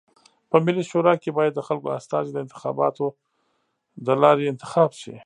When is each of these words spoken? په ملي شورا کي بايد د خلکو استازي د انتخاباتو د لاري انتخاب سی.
په 0.49 0.57
ملي 0.65 0.83
شورا 0.89 1.13
کي 1.21 1.29
بايد 1.37 1.53
د 1.55 1.61
خلکو 1.67 1.87
استازي 1.97 2.29
د 2.33 2.37
انتخاباتو 2.45 3.05
د 4.05 4.07
لاري 4.21 4.45
انتخاب 4.53 4.89
سی. 5.01 5.13